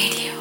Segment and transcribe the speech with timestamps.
[0.00, 0.32] Radio.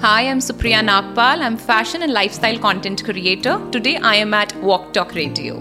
[0.00, 1.40] Hi, I'm Supriya Nagpal.
[1.46, 3.60] I'm fashion and lifestyle content creator.
[3.70, 5.56] Today I am at Walk Talk Radio.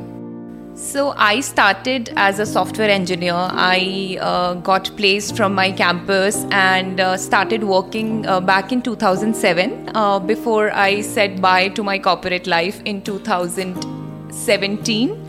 [0.76, 3.36] So I started as a software engineer.
[3.36, 9.92] I uh, got placed from my campus and uh, started working uh, back in 2007
[9.94, 15.28] uh, before I said bye to my corporate life in 2017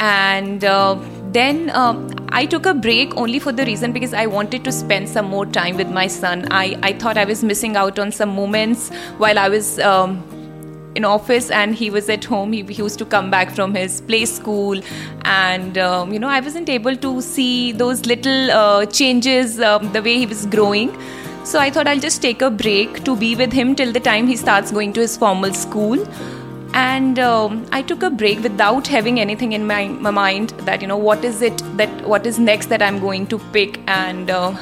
[0.00, 0.98] and uh,
[1.32, 1.94] then uh,
[2.34, 5.44] I took a break only for the reason because I wanted to spend some more
[5.44, 6.46] time with my son.
[6.50, 10.24] I, I thought I was missing out on some moments while I was um,
[10.94, 12.52] in office and he was at home.
[12.52, 14.80] He, he used to come back from his play school,
[15.26, 20.00] and um, you know I wasn't able to see those little uh, changes, um, the
[20.00, 20.96] way he was growing.
[21.44, 24.26] So I thought I'll just take a break to be with him till the time
[24.26, 26.06] he starts going to his formal school
[26.74, 30.88] and um, i took a break without having anything in my, my mind that you
[30.88, 33.78] know what is it that what is next that i'm going to pick?
[33.86, 34.56] And uh,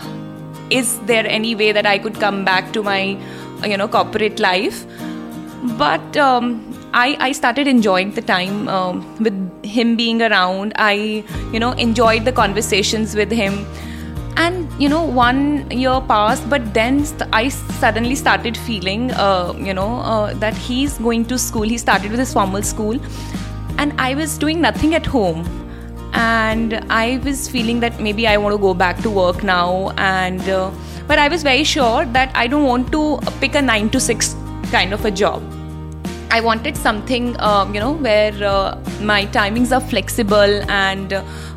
[0.70, 3.16] is there any way that i could come back to my
[3.64, 4.84] you know corporate life?
[5.78, 10.72] But um, I, I started enjoying the time um, with him being around.
[10.76, 13.66] I you know enjoyed the conversations with him
[14.40, 19.74] and you know one year passed but then st- i suddenly started feeling uh, you
[19.74, 21.62] know uh, that he's going to school.
[21.62, 23.00] He started with his formal school.
[23.78, 25.44] And i was doing nothing at home.
[26.22, 29.90] And i was feeling that maybe i want to go back to work now.
[30.08, 30.70] And uh,
[31.06, 33.06] but i was very sure that i don't want to
[33.40, 34.36] pick a 9 to 6
[34.76, 35.59] kind of a job
[36.30, 41.12] I wanted something, um, you know, where uh, my timings are flexible and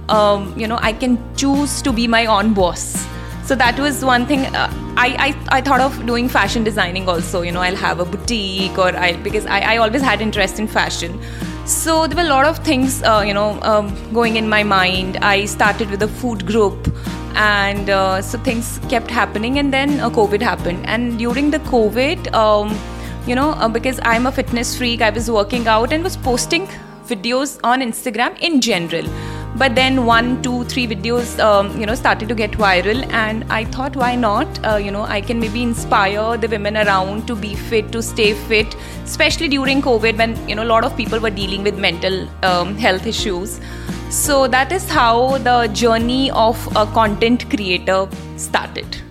[0.10, 3.06] um, you know I can choose to be my own boss.
[3.46, 4.46] So that was one thing.
[4.56, 7.42] Uh, I, I I thought of doing fashion designing also.
[7.42, 10.68] You know, I'll have a boutique or I because I, I always had interest in
[10.68, 11.22] fashion.
[11.66, 15.18] So there were a lot of things, uh, you know, um, going in my mind.
[15.18, 16.90] I started with a food group,
[17.36, 19.60] and uh, so things kept happening.
[19.60, 22.76] And then uh, COVID happened, and during the COVID, um,
[23.26, 26.68] you know, uh, because I'm a fitness freak, I was working out and was posting
[27.06, 29.06] videos on Instagram in general.
[29.56, 33.64] But then one two three videos um, you know started to get viral and i
[33.66, 34.48] thought why not?
[34.66, 38.33] Uh, you know i can maybe inspire the women around to be fit to stay
[38.33, 42.28] fit especially during covid when you know a lot of people were dealing with mental
[42.44, 43.60] um, health issues.
[44.10, 48.08] So that is how the journey of a content creator
[48.38, 49.02] started